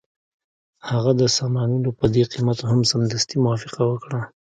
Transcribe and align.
هغه 0.89 1.11
د 1.21 1.21
سامانونو 1.37 1.89
په 1.99 2.05
دې 2.13 2.23
قیمت 2.33 2.59
هم 2.69 2.79
سمدستي 2.91 3.35
موافقه 3.45 3.81
وکړه 3.87 4.19